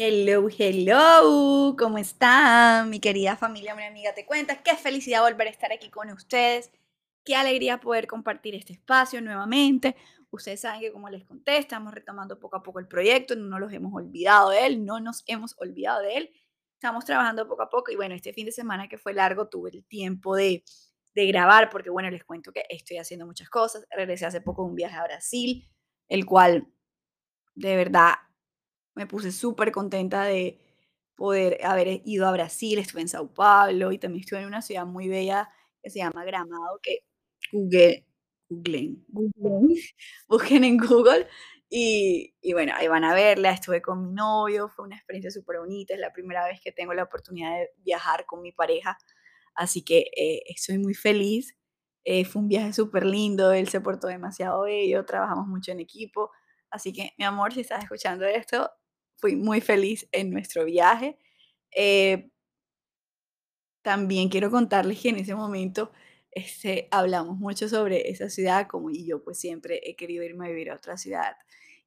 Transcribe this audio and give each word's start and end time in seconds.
Hello, 0.00 0.48
hello, 0.56 1.74
¿cómo 1.76 1.98
están? 1.98 2.88
Mi 2.88 3.00
querida 3.00 3.34
familia, 3.36 3.74
mi 3.74 3.82
amiga, 3.82 4.14
te 4.14 4.24
cuenta. 4.24 4.62
Qué 4.62 4.76
felicidad 4.76 5.22
volver 5.22 5.48
a 5.48 5.50
estar 5.50 5.72
aquí 5.72 5.90
con 5.90 6.08
ustedes. 6.12 6.70
Qué 7.24 7.34
alegría 7.34 7.80
poder 7.80 8.06
compartir 8.06 8.54
este 8.54 8.74
espacio 8.74 9.20
nuevamente. 9.20 9.96
Ustedes 10.30 10.60
saben 10.60 10.82
que 10.82 10.92
como 10.92 11.08
les 11.10 11.24
conté, 11.24 11.58
estamos 11.58 11.92
retomando 11.92 12.38
poco 12.38 12.54
a 12.58 12.62
poco 12.62 12.78
el 12.78 12.86
proyecto, 12.86 13.34
no 13.34 13.58
nos 13.58 13.72
hemos 13.72 13.92
olvidado 13.92 14.50
de 14.50 14.66
él, 14.66 14.84
no 14.84 15.00
nos 15.00 15.24
hemos 15.26 15.56
olvidado 15.58 16.00
de 16.02 16.16
él. 16.16 16.30
Estamos 16.74 17.04
trabajando 17.04 17.48
poco 17.48 17.62
a 17.62 17.68
poco 17.68 17.90
y 17.90 17.96
bueno, 17.96 18.14
este 18.14 18.32
fin 18.32 18.46
de 18.46 18.52
semana 18.52 18.86
que 18.86 18.98
fue 18.98 19.14
largo 19.14 19.48
tuve 19.48 19.70
el 19.70 19.84
tiempo 19.84 20.36
de, 20.36 20.62
de 21.16 21.26
grabar 21.26 21.70
porque 21.70 21.90
bueno, 21.90 22.08
les 22.08 22.22
cuento 22.22 22.52
que 22.52 22.62
estoy 22.68 22.98
haciendo 22.98 23.26
muchas 23.26 23.50
cosas. 23.50 23.84
Regresé 23.90 24.26
hace 24.26 24.40
poco 24.42 24.62
de 24.62 24.68
un 24.68 24.76
viaje 24.76 24.94
a 24.94 25.02
Brasil, 25.02 25.68
el 26.06 26.24
cual 26.24 26.68
de 27.56 27.74
verdad 27.74 28.14
me 28.98 29.06
puse 29.06 29.32
súper 29.32 29.72
contenta 29.72 30.24
de 30.24 30.58
poder 31.16 31.58
haber 31.64 32.02
ido 32.04 32.26
a 32.26 32.32
Brasil, 32.32 32.78
estuve 32.78 33.02
en 33.02 33.08
Sao 33.08 33.32
Paulo 33.32 33.92
y 33.92 33.98
también 33.98 34.22
estuve 34.22 34.40
en 34.40 34.46
una 34.46 34.62
ciudad 34.62 34.86
muy 34.86 35.08
bella 35.08 35.48
que 35.82 35.90
se 35.90 36.00
llama 36.00 36.24
Gramado, 36.24 36.80
que 36.82 36.98
google, 37.52 38.04
googleen, 38.50 39.04
googleen, 39.08 39.68
busquen 40.28 40.64
en 40.64 40.76
Google 40.78 41.28
y, 41.70 42.34
y 42.40 42.52
bueno, 42.54 42.72
ahí 42.76 42.88
van 42.88 43.04
a 43.04 43.14
verla, 43.14 43.52
estuve 43.52 43.82
con 43.82 44.02
mi 44.08 44.12
novio, 44.14 44.68
fue 44.68 44.84
una 44.86 44.96
experiencia 44.96 45.30
súper 45.30 45.58
bonita, 45.58 45.94
es 45.94 46.00
la 46.00 46.12
primera 46.12 46.44
vez 46.46 46.60
que 46.60 46.72
tengo 46.72 46.94
la 46.94 47.04
oportunidad 47.04 47.52
de 47.58 47.70
viajar 47.78 48.26
con 48.26 48.42
mi 48.42 48.52
pareja, 48.52 48.98
así 49.54 49.82
que 49.84 50.10
eh, 50.16 50.42
estoy 50.48 50.78
muy 50.78 50.94
feliz. 50.94 51.54
Eh, 52.04 52.24
fue 52.24 52.40
un 52.42 52.48
viaje 52.48 52.72
súper 52.72 53.04
lindo, 53.04 53.52
él 53.52 53.68
se 53.68 53.80
portó 53.82 54.06
demasiado 54.08 54.62
bello, 54.62 55.04
trabajamos 55.04 55.46
mucho 55.46 55.72
en 55.72 55.80
equipo, 55.80 56.30
así 56.70 56.92
que 56.92 57.12
mi 57.18 57.24
amor, 57.24 57.52
si 57.52 57.60
estás 57.60 57.82
escuchando 57.84 58.24
esto, 58.26 58.70
fui 59.18 59.36
muy 59.36 59.60
feliz 59.60 60.08
en 60.12 60.30
nuestro 60.30 60.64
viaje. 60.64 61.18
Eh, 61.72 62.30
también 63.82 64.28
quiero 64.28 64.50
contarles 64.50 65.00
que 65.00 65.10
en 65.10 65.16
ese 65.16 65.34
momento 65.34 65.90
este, 66.30 66.88
hablamos 66.90 67.38
mucho 67.38 67.68
sobre 67.68 68.10
esa 68.10 68.28
ciudad, 68.28 68.66
como 68.68 68.90
y 68.90 69.06
yo 69.06 69.22
pues 69.22 69.38
siempre 69.38 69.80
he 69.84 69.96
querido 69.96 70.24
irme 70.24 70.46
a 70.46 70.50
vivir 70.50 70.70
a 70.70 70.76
otra 70.76 70.96
ciudad. 70.96 71.36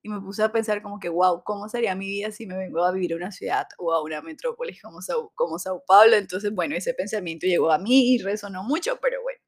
Y 0.04 0.10
me 0.10 0.20
puse 0.20 0.42
a 0.42 0.52
pensar 0.52 0.82
como 0.82 1.00
que, 1.00 1.10
wow, 1.10 1.44
¿cómo 1.44 1.70
sería 1.70 1.94
mi 1.96 2.08
vida 2.08 2.32
si 2.32 2.48
me 2.48 2.58
vengo 2.58 2.84
a 2.84 2.92
vivir 2.92 3.14
a 3.14 3.18
una 3.18 3.32
ciudad 3.32 3.68
o 3.78 3.94
a 3.94 4.02
una 4.02 4.22
metrópolis 4.22 4.82
como 4.82 5.02
Sao, 5.02 5.32
como 5.36 5.60
Sao 5.60 5.84
Paulo? 5.86 6.16
Entonces, 6.16 6.52
bueno, 6.54 6.76
ese 6.76 6.94
pensamiento 6.96 7.46
llegó 7.46 7.72
a 7.72 7.78
mí 7.78 8.16
y 8.16 8.18
resonó 8.18 8.64
mucho, 8.64 8.98
pero 9.00 9.22
bueno, 9.22 9.40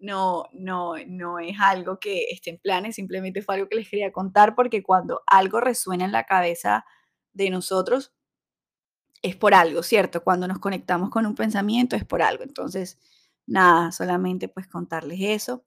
no, 0.00 0.48
no, 0.52 0.94
no 1.06 1.38
es 1.38 1.56
algo 1.60 2.00
que 2.00 2.24
esté 2.30 2.50
en 2.50 2.58
planes, 2.58 2.96
simplemente 2.96 3.42
fue 3.42 3.56
algo 3.56 3.68
que 3.68 3.76
les 3.76 3.88
quería 3.88 4.12
contar 4.12 4.54
porque 4.56 4.82
cuando 4.82 5.22
algo 5.26 5.60
resuena 5.60 6.04
en 6.04 6.12
la 6.12 6.24
cabeza 6.24 6.84
de 7.32 7.50
nosotros, 7.50 8.12
es 9.22 9.36
por 9.36 9.54
algo, 9.54 9.82
¿cierto? 9.82 10.22
Cuando 10.24 10.48
nos 10.48 10.58
conectamos 10.58 11.10
con 11.10 11.26
un 11.26 11.34
pensamiento 11.34 11.96
es 11.96 12.04
por 12.04 12.22
algo. 12.22 12.42
Entonces, 12.44 12.98
nada, 13.46 13.92
solamente 13.92 14.48
pues 14.48 14.66
contarles 14.68 15.18
eso, 15.20 15.64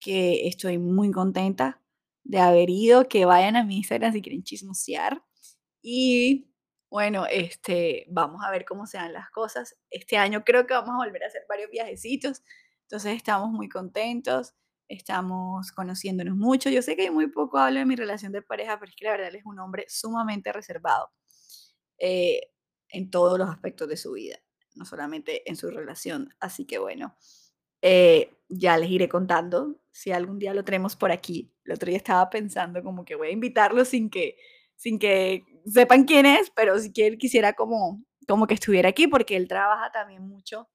que 0.00 0.48
estoy 0.48 0.78
muy 0.78 1.10
contenta 1.10 1.80
de 2.24 2.40
haber 2.40 2.70
ido, 2.70 3.08
que 3.08 3.24
vayan 3.24 3.56
a 3.56 3.64
mi 3.64 3.78
Instagram 3.78 4.12
si 4.12 4.22
quieren 4.22 4.42
chismosear. 4.42 5.22
Y 5.82 6.50
bueno, 6.90 7.26
este, 7.26 8.06
vamos 8.10 8.42
a 8.44 8.50
ver 8.50 8.64
cómo 8.64 8.86
se 8.86 8.98
dan 8.98 9.12
las 9.12 9.30
cosas. 9.30 9.76
Este 9.90 10.16
año 10.16 10.44
creo 10.44 10.66
que 10.66 10.74
vamos 10.74 10.94
a 10.94 11.04
volver 11.04 11.24
a 11.24 11.28
hacer 11.28 11.42
varios 11.48 11.70
viajecitos. 11.70 12.42
Entonces 12.82 13.16
estamos 13.16 13.50
muy 13.50 13.68
contentos, 13.68 14.54
estamos 14.88 15.72
conociéndonos 15.72 16.36
mucho. 16.36 16.70
Yo 16.70 16.82
sé 16.82 16.96
que 16.96 17.10
muy 17.10 17.28
poco 17.28 17.58
hablo 17.58 17.80
de 17.80 17.86
mi 17.86 17.96
relación 17.96 18.32
de 18.32 18.42
pareja, 18.42 18.78
pero 18.78 18.90
es 18.90 18.96
que 18.96 19.04
la 19.04 19.12
verdad 19.12 19.28
él 19.28 19.36
es 19.36 19.44
un 19.44 19.58
hombre 19.58 19.86
sumamente 19.88 20.52
reservado 20.52 21.10
eh, 21.98 22.50
en 22.90 23.10
todos 23.10 23.38
los 23.38 23.48
aspectos 23.48 23.88
de 23.88 23.96
su 23.96 24.12
vida, 24.12 24.38
no 24.74 24.84
solamente 24.84 25.48
en 25.50 25.56
su 25.56 25.70
relación. 25.70 26.34
Así 26.40 26.66
que 26.66 26.78
bueno, 26.78 27.16
eh, 27.82 28.30
ya 28.48 28.78
les 28.78 28.90
iré 28.90 29.08
contando 29.08 29.80
si 29.92 30.12
algún 30.12 30.38
día 30.38 30.54
lo 30.54 30.64
tenemos 30.64 30.96
por 30.96 31.12
aquí. 31.12 31.52
El 31.64 31.72
otro 31.72 31.88
día 31.88 31.96
estaba 31.96 32.28
pensando 32.30 32.82
como 32.82 33.04
que 33.04 33.14
voy 33.14 33.28
a 33.28 33.32
invitarlo 33.32 33.84
sin 33.84 34.10
que, 34.10 34.36
sin 34.76 34.98
que 34.98 35.44
sepan 35.66 36.04
quién 36.04 36.26
es, 36.26 36.50
pero 36.50 36.78
si 36.78 36.92
quiere, 36.92 37.18
quisiera 37.18 37.54
como, 37.54 38.02
como 38.28 38.46
que 38.46 38.54
estuviera 38.54 38.88
aquí 38.88 39.06
porque 39.06 39.36
él 39.36 39.48
trabaja 39.48 39.90
también 39.92 40.26
mucho 40.28 40.68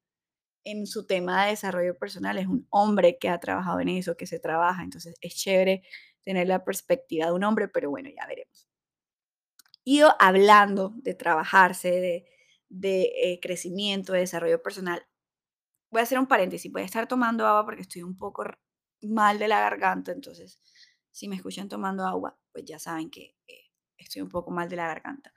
en 0.71 0.87
su 0.87 1.05
tema 1.05 1.43
de 1.45 1.51
desarrollo 1.51 1.97
personal, 1.97 2.37
es 2.37 2.47
un 2.47 2.67
hombre 2.69 3.17
que 3.19 3.29
ha 3.29 3.39
trabajado 3.39 3.79
en 3.79 3.89
eso, 3.89 4.17
que 4.17 4.27
se 4.27 4.39
trabaja, 4.39 4.83
entonces 4.83 5.15
es 5.21 5.35
chévere 5.35 5.83
tener 6.23 6.47
la 6.47 6.63
perspectiva 6.65 7.27
de 7.27 7.33
un 7.33 7.43
hombre, 7.43 7.67
pero 7.67 7.89
bueno, 7.89 8.09
ya 8.09 8.25
veremos. 8.27 8.67
Y 9.83 10.01
hablando 10.19 10.93
de 10.97 11.13
trabajarse, 11.15 11.89
de, 11.89 12.25
de 12.69 13.11
eh, 13.23 13.39
crecimiento, 13.41 14.13
de 14.13 14.19
desarrollo 14.19 14.61
personal, 14.61 15.03
voy 15.91 16.01
a 16.01 16.03
hacer 16.03 16.19
un 16.19 16.27
paréntesis, 16.27 16.71
voy 16.71 16.83
a 16.83 16.85
estar 16.85 17.07
tomando 17.07 17.47
agua 17.47 17.65
porque 17.65 17.81
estoy 17.81 18.03
un 18.03 18.17
poco 18.17 18.45
mal 19.01 19.39
de 19.39 19.47
la 19.47 19.61
garganta, 19.61 20.11
entonces 20.11 20.61
si 21.11 21.27
me 21.27 21.35
escuchan 21.35 21.69
tomando 21.69 22.05
agua, 22.05 22.37
pues 22.51 22.65
ya 22.65 22.79
saben 22.79 23.09
que 23.09 23.35
eh, 23.47 23.65
estoy 23.97 24.21
un 24.21 24.29
poco 24.29 24.51
mal 24.51 24.69
de 24.69 24.75
la 24.77 24.87
garganta. 24.87 25.33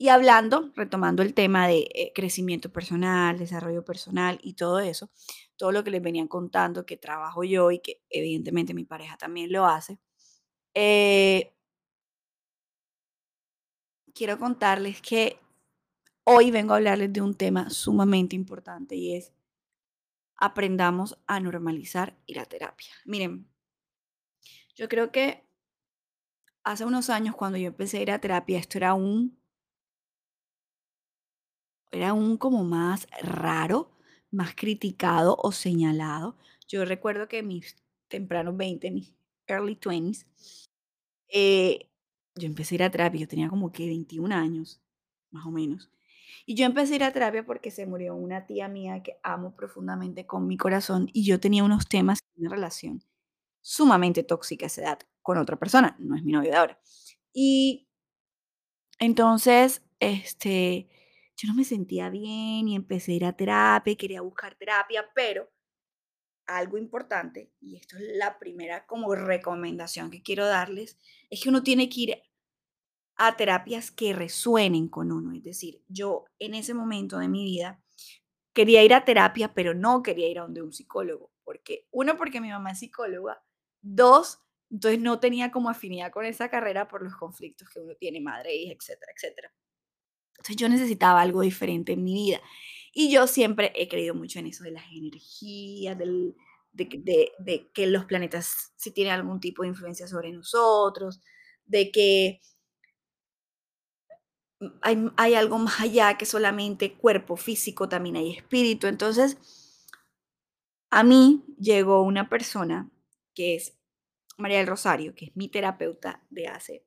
Y 0.00 0.08
hablando, 0.10 0.70
retomando 0.76 1.22
el 1.22 1.34
tema 1.34 1.66
de 1.66 1.88
eh, 1.92 2.12
crecimiento 2.14 2.70
personal, 2.72 3.36
desarrollo 3.36 3.84
personal 3.84 4.38
y 4.42 4.54
todo 4.54 4.78
eso, 4.78 5.10
todo 5.56 5.72
lo 5.72 5.82
que 5.82 5.90
les 5.90 6.00
venían 6.00 6.28
contando 6.28 6.86
que 6.86 6.96
trabajo 6.96 7.42
yo 7.42 7.72
y 7.72 7.80
que 7.80 8.00
evidentemente 8.08 8.74
mi 8.74 8.84
pareja 8.84 9.16
también 9.16 9.50
lo 9.52 9.66
hace, 9.66 9.98
eh, 10.74 11.52
quiero 14.14 14.38
contarles 14.38 15.02
que 15.02 15.40
hoy 16.24 16.50
vengo 16.52 16.74
a 16.74 16.76
hablarles 16.76 17.12
de 17.12 17.20
un 17.20 17.34
tema 17.34 17.68
sumamente 17.70 18.36
importante 18.36 18.94
y 18.94 19.16
es 19.16 19.32
aprendamos 20.36 21.18
a 21.26 21.40
normalizar 21.40 22.16
ir 22.26 22.38
a 22.38 22.44
terapia. 22.44 22.92
Miren, 23.04 23.48
yo 24.76 24.88
creo 24.88 25.10
que 25.10 25.44
hace 26.62 26.84
unos 26.84 27.10
años 27.10 27.34
cuando 27.34 27.58
yo 27.58 27.68
empecé 27.68 27.98
a 27.98 28.02
ir 28.02 28.10
a 28.12 28.20
terapia, 28.20 28.58
esto 28.58 28.78
era 28.78 28.94
un 28.94 29.38
era 31.92 32.10
aún 32.10 32.36
como 32.36 32.64
más 32.64 33.06
raro, 33.22 33.90
más 34.30 34.54
criticado 34.54 35.36
o 35.42 35.52
señalado. 35.52 36.36
Yo 36.68 36.84
recuerdo 36.84 37.28
que 37.28 37.42
mis 37.42 37.76
tempranos 38.08 38.56
20, 38.56 38.90
mis 38.90 39.14
early 39.46 39.76
20s, 39.76 40.26
eh, 41.28 41.88
yo 42.34 42.46
empecé 42.46 42.74
a 42.74 42.76
ir 42.76 42.82
a 42.84 42.90
terapia, 42.90 43.20
yo 43.22 43.28
tenía 43.28 43.48
como 43.48 43.72
que 43.72 43.86
21 43.86 44.32
años, 44.32 44.80
más 45.30 45.46
o 45.46 45.50
menos. 45.50 45.90
Y 46.46 46.54
yo 46.54 46.64
empecé 46.66 46.94
a 46.94 46.96
ir 46.96 47.04
a 47.04 47.12
terapia 47.12 47.44
porque 47.44 47.70
se 47.70 47.86
murió 47.86 48.14
una 48.14 48.46
tía 48.46 48.68
mía 48.68 49.02
que 49.02 49.18
amo 49.22 49.54
profundamente 49.56 50.26
con 50.26 50.46
mi 50.46 50.56
corazón 50.56 51.08
y 51.12 51.24
yo 51.24 51.40
tenía 51.40 51.64
unos 51.64 51.88
temas 51.88 52.20
en 52.36 52.46
una 52.46 52.54
relación 52.56 53.02
sumamente 53.62 54.22
tóxica 54.24 54.66
a 54.66 54.68
esa 54.68 54.82
edad 54.82 54.98
con 55.22 55.38
otra 55.38 55.58
persona, 55.58 55.96
no 55.98 56.16
es 56.16 56.24
mi 56.24 56.32
novio 56.32 56.50
de 56.50 56.56
ahora. 56.56 56.80
Y 57.32 57.88
entonces, 58.98 59.82
este, 60.00 60.88
yo 61.38 61.48
no 61.48 61.54
me 61.54 61.64
sentía 61.64 62.10
bien 62.10 62.68
y 62.68 62.74
empecé 62.76 63.12
a 63.12 63.14
ir 63.16 63.24
a 63.24 63.32
terapia 63.36 63.96
quería 63.96 64.20
buscar 64.22 64.56
terapia, 64.56 65.08
pero 65.14 65.48
algo 66.46 66.78
importante, 66.78 67.52
y 67.60 67.76
esto 67.76 67.96
es 67.98 68.04
la 68.16 68.38
primera 68.38 68.86
como 68.86 69.14
recomendación 69.14 70.10
que 70.10 70.22
quiero 70.22 70.46
darles, 70.46 70.98
es 71.30 71.42
que 71.42 71.50
uno 71.50 71.62
tiene 71.62 71.88
que 71.88 72.00
ir 72.00 72.22
a 73.16 73.36
terapias 73.36 73.90
que 73.90 74.12
resuenen 74.14 74.88
con 74.88 75.12
uno. 75.12 75.34
Es 75.36 75.42
decir, 75.44 75.82
yo 75.88 76.24
en 76.38 76.54
ese 76.54 76.72
momento 76.74 77.18
de 77.18 77.28
mi 77.28 77.44
vida 77.44 77.82
quería 78.54 78.84
ir 78.84 78.94
a 78.94 79.04
terapia, 79.04 79.54
pero 79.54 79.74
no 79.74 80.02
quería 80.02 80.28
ir 80.28 80.38
a 80.38 80.42
donde 80.42 80.62
un 80.62 80.72
psicólogo. 80.72 81.32
Porque, 81.44 81.86
uno, 81.90 82.16
porque 82.16 82.40
mi 82.40 82.50
mamá 82.50 82.72
es 82.72 82.80
psicóloga. 82.80 83.42
Dos, 83.82 84.40
entonces 84.70 85.00
no 85.00 85.20
tenía 85.20 85.50
como 85.50 85.70
afinidad 85.70 86.12
con 86.12 86.24
esa 86.24 86.48
carrera 86.50 86.88
por 86.88 87.02
los 87.02 87.16
conflictos 87.16 87.68
que 87.70 87.80
uno 87.80 87.94
tiene, 87.96 88.20
madre, 88.20 88.54
hija, 88.54 88.74
etcétera, 88.74 89.12
etcétera. 89.16 89.52
Entonces 90.38 90.56
yo 90.56 90.68
necesitaba 90.68 91.20
algo 91.20 91.42
diferente 91.42 91.92
en 91.92 92.04
mi 92.04 92.14
vida. 92.14 92.40
Y 92.92 93.10
yo 93.10 93.26
siempre 93.26 93.72
he 93.74 93.88
creído 93.88 94.14
mucho 94.14 94.38
en 94.38 94.46
eso 94.46 94.64
de 94.64 94.70
las 94.72 94.84
energías, 94.92 95.98
del, 95.98 96.34
de, 96.72 97.70
que 97.72 97.86
los 97.86 98.04
planetas 98.06 98.72
si 98.76 98.90
tienen 98.92 99.14
algún 99.14 99.40
tipo 99.40 99.62
de 99.62 99.68
influencia 99.68 100.06
sobre 100.06 100.32
nosotros, 100.32 101.20
de 101.66 101.90
que 101.90 102.40
hay, 104.82 105.10
hay 105.16 105.34
algo 105.34 105.58
más 105.58 105.80
allá 105.80 106.16
que 106.16 106.26
solamente 106.26 106.94
cuerpo 106.94 107.36
físico, 107.36 107.88
también 107.88 108.16
hay 108.16 108.36
espíritu. 108.36 108.86
Entonces, 108.86 109.38
a 110.90 111.02
mí 111.02 111.44
llegó 111.58 112.02
una 112.02 112.28
persona 112.28 112.90
que 113.34 113.54
es 113.54 113.78
María 114.36 114.58
del 114.58 114.66
Rosario, 114.66 115.14
que 115.14 115.26
es 115.26 115.36
mi 115.36 115.48
terapeuta 115.48 116.24
de 116.30 116.48
hace, 116.48 116.84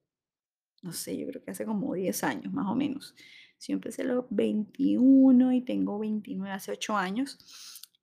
no 0.82 0.94
sé, 0.94 1.18
yo 1.18 1.28
creo 1.28 1.44
que 1.44 1.52
hace 1.52 1.66
como 1.66 1.94
10 1.94 2.24
años 2.24 2.54
más 2.54 2.68
o 2.70 2.76
menos. 2.76 3.16
Yo 3.60 3.74
empecé 3.74 4.02
a 4.02 4.06
los 4.06 4.26
21 4.30 5.54
y 5.54 5.62
tengo 5.62 6.00
29 6.00 6.52
hace 6.52 6.72
8 6.72 6.98
años. 6.98 7.38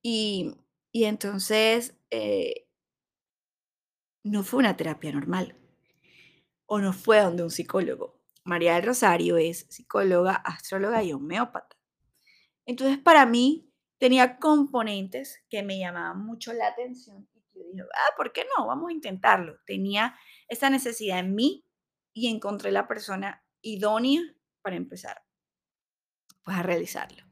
Y, 0.01 0.55
y 0.91 1.03
entonces 1.03 1.97
eh, 2.09 2.67
no 4.23 4.43
fue 4.43 4.59
una 4.59 4.77
terapia 4.77 5.11
normal 5.11 5.55
o 6.65 6.79
no 6.79 6.93
fue 6.93 7.19
donde 7.19 7.43
un 7.43 7.51
psicólogo. 7.51 8.21
María 8.45 8.75
del 8.75 8.83
Rosario 8.83 9.37
es 9.37 9.65
psicóloga, 9.69 10.35
astróloga 10.35 11.03
y 11.03 11.11
homeópata. 11.11 11.75
Entonces, 12.65 12.97
para 12.97 13.25
mí, 13.25 13.69
tenía 13.97 14.37
componentes 14.37 15.43
que 15.49 15.61
me 15.63 15.77
llamaban 15.77 16.25
mucho 16.25 16.53
la 16.53 16.67
atención 16.67 17.27
y 17.33 17.39
yo 17.59 17.65
dije, 17.65 17.83
ah, 17.93 18.15
¿por 18.15 18.31
qué 18.31 18.45
no? 18.57 18.67
Vamos 18.67 18.89
a 18.89 18.93
intentarlo. 18.93 19.57
Tenía 19.65 20.15
esa 20.47 20.69
necesidad 20.69 21.19
en 21.19 21.35
mí 21.35 21.65
y 22.19 22.27
encontré 22.27 22.71
la 22.71 22.85
persona 22.85 23.45
idónea 23.61 24.21
para 24.61 24.75
empezar 24.75 25.23
pues, 26.43 26.57
a 26.57 26.63
realizarlo. 26.63 27.23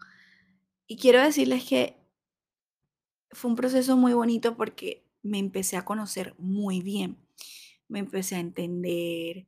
Y 0.88 0.98
quiero 0.98 1.22
decirles 1.22 1.66
que 1.66 1.98
fue 3.32 3.52
un 3.52 3.58
proceso 3.58 3.98
muy 3.98 4.14
bonito 4.14 4.56
porque 4.56 5.06
me 5.24 5.40
empecé 5.40 5.76
a 5.76 5.84
conocer 5.84 6.34
muy 6.38 6.82
bien, 6.82 7.18
me 7.90 8.00
empecé 8.00 8.38
a 8.38 8.40
entender, 8.40 9.48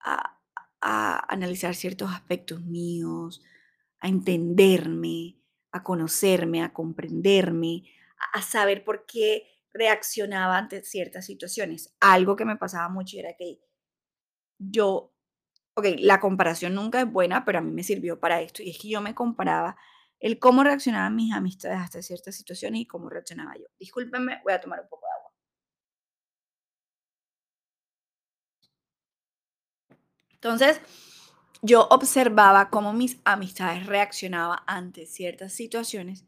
a, 0.00 0.34
analizar 0.82 1.74
ciertos 1.74 2.12
aspectos 2.12 2.62
míos, 2.62 3.42
a 4.00 4.08
entenderme, 4.08 5.40
a 5.72 5.82
conocerme, 5.82 6.62
a 6.62 6.74
comprenderme, 6.74 7.84
a, 8.34 8.38
a 8.38 8.42
saber 8.42 8.84
por 8.84 9.06
qué 9.06 9.48
reaccionaba 9.72 10.58
ante 10.58 10.84
ciertas 10.84 11.24
situaciones. 11.24 11.96
Algo 11.98 12.36
que 12.36 12.44
me 12.44 12.56
pasaba 12.56 12.88
mucho 12.90 13.18
era 13.18 13.34
que 13.36 13.65
yo 14.58 15.12
ok, 15.76 15.86
la 15.98 16.20
comparación 16.20 16.74
nunca 16.74 17.00
es 17.02 17.10
buena, 17.12 17.44
pero 17.44 17.58
a 17.58 17.62
mí 17.62 17.70
me 17.72 17.82
sirvió 17.84 18.18
para 18.18 18.40
esto. 18.40 18.62
Y 18.62 18.70
es 18.70 18.78
que 18.78 18.88
yo 18.88 19.00
me 19.02 19.14
comparaba 19.14 19.76
el 20.20 20.38
cómo 20.38 20.64
reaccionaban 20.64 21.14
mis 21.14 21.32
amistades 21.34 21.78
hasta 21.78 22.02
ciertas 22.02 22.34
situaciones 22.34 22.80
y 22.80 22.86
cómo 22.86 23.10
reaccionaba 23.10 23.54
yo. 23.56 23.66
Discúlpenme, 23.78 24.40
voy 24.44 24.54
a 24.54 24.60
tomar 24.60 24.80
un 24.80 24.88
poco 24.88 25.06
de 25.06 25.12
agua. 25.12 25.32
Entonces, 30.30 30.80
yo 31.62 31.86
observaba 31.90 32.70
cómo 32.70 32.92
mis 32.94 33.18
amistades 33.24 33.86
reaccionaban 33.86 34.60
ante 34.66 35.06
ciertas 35.06 35.52
situaciones 35.52 36.24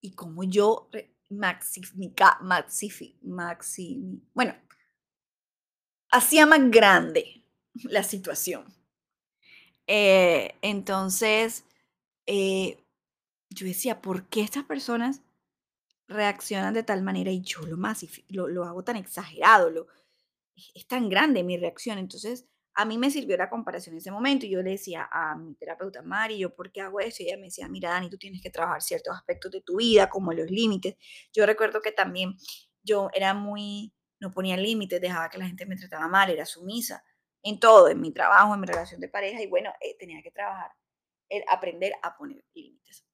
y 0.00 0.14
cómo 0.14 0.44
yo 0.44 0.88
maxi, 1.30 1.80
maxi, 3.22 4.20
bueno, 4.32 4.54
hacía 6.10 6.46
más 6.46 6.70
grande 6.70 7.45
la 7.84 8.02
situación. 8.02 8.64
Eh, 9.86 10.54
entonces, 10.62 11.64
eh, 12.26 12.78
yo 13.50 13.66
decía, 13.66 14.00
¿por 14.00 14.28
qué 14.28 14.42
estas 14.42 14.64
personas 14.64 15.22
reaccionan 16.08 16.74
de 16.74 16.82
tal 16.82 17.02
manera 17.02 17.30
y 17.30 17.42
yo 17.42 17.62
lo, 17.62 17.76
más, 17.76 18.04
lo, 18.28 18.48
lo 18.48 18.64
hago 18.64 18.82
tan 18.84 18.96
exagerado? 18.96 19.70
Lo, 19.70 19.86
es 20.74 20.86
tan 20.86 21.08
grande 21.08 21.44
mi 21.44 21.56
reacción. 21.56 21.98
Entonces, 21.98 22.46
a 22.74 22.84
mí 22.84 22.98
me 22.98 23.10
sirvió 23.10 23.36
la 23.36 23.48
comparación 23.48 23.94
en 23.94 23.98
ese 23.98 24.10
momento 24.10 24.44
y 24.44 24.50
yo 24.50 24.62
le 24.62 24.72
decía 24.72 25.08
a 25.10 25.34
mi 25.36 25.54
terapeuta 25.54 26.02
Mari, 26.02 26.38
yo, 26.38 26.54
¿por 26.54 26.70
qué 26.72 26.82
hago 26.82 27.00
eso? 27.00 27.22
Y 27.22 27.26
ella 27.26 27.36
me 27.36 27.44
decía, 27.44 27.68
mira, 27.68 27.90
Dani, 27.90 28.10
tú 28.10 28.18
tienes 28.18 28.42
que 28.42 28.50
trabajar 28.50 28.82
ciertos 28.82 29.16
aspectos 29.16 29.50
de 29.52 29.62
tu 29.62 29.76
vida, 29.76 30.10
como 30.10 30.32
los 30.32 30.50
límites. 30.50 30.96
Yo 31.32 31.46
recuerdo 31.46 31.80
que 31.80 31.92
también 31.92 32.36
yo 32.82 33.08
era 33.14 33.32
muy, 33.32 33.94
no 34.20 34.30
ponía 34.30 34.56
límites, 34.56 35.00
dejaba 35.00 35.30
que 35.30 35.38
la 35.38 35.46
gente 35.46 35.64
me 35.64 35.76
trataba 35.76 36.06
mal, 36.08 36.30
era 36.30 36.44
sumisa 36.44 37.02
en 37.46 37.60
todo, 37.60 37.88
en 37.88 38.00
mi 38.00 38.10
trabajo, 38.10 38.54
en 38.54 38.60
mi 38.60 38.66
relación 38.66 39.00
de 39.00 39.08
pareja, 39.08 39.40
y 39.40 39.46
bueno, 39.46 39.72
eh, 39.80 39.96
tenía 39.98 40.20
que 40.20 40.32
trabajar, 40.32 40.72
el 41.28 41.44
aprender 41.48 41.92
a 42.02 42.16
poner 42.16 42.44
límites. 42.54 43.06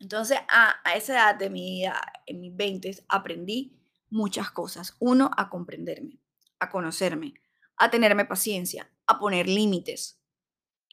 Entonces, 0.00 0.38
a, 0.48 0.76
a, 0.82 0.94
esa 0.94 1.12
edad 1.12 1.34
de 1.34 1.50
mi 1.50 1.60
vida, 1.60 2.00
en 2.26 2.40
mis 2.40 2.56
20, 2.56 3.04
aprendí 3.08 3.78
muchas 4.08 4.50
cosas. 4.50 4.96
Uno, 4.98 5.30
a 5.36 5.50
comprenderme, 5.50 6.18
a 6.58 6.70
conocerme, 6.70 7.34
a 7.76 7.90
tenerme 7.90 8.24
paciencia, 8.24 8.90
a 9.06 9.18
poner 9.18 9.46
límites, 9.46 10.18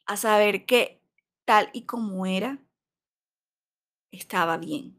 a 0.04 0.18
saber 0.18 0.66
que 0.66 1.02
tal 1.46 1.70
y 1.72 1.86
como 1.86 2.26
era, 2.26 2.58
estaba 4.10 4.58
bien. 4.58 4.98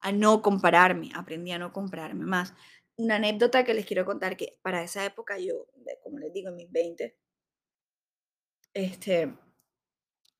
A 0.00 0.10
no 0.10 0.42
compararme, 0.42 1.10
aprendí 1.14 1.52
a 1.52 1.58
no 1.60 1.72
compararme 1.72 2.24
más 2.24 2.52
una 3.04 3.16
anécdota 3.16 3.64
que 3.64 3.74
les 3.74 3.86
quiero 3.86 4.04
contar 4.04 4.36
que 4.36 4.58
para 4.62 4.82
esa 4.82 5.04
época 5.04 5.38
yo, 5.38 5.66
como 6.02 6.18
les 6.18 6.32
digo, 6.32 6.48
en 6.48 6.56
mis 6.56 6.70
20, 6.70 7.16
este, 8.74 9.34